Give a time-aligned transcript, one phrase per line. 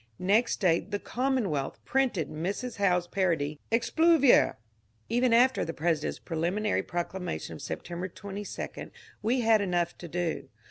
[0.17, 2.77] Next day the ^* Commonwealth" printed Mrs.
[2.77, 4.55] Howe's parody," Expluvior!"
[5.15, 8.89] Even after the President's preliminary proclamation of September 22
[9.21, 10.47] we had enough to do.